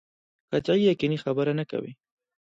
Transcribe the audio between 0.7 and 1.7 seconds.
یقیني خبره نه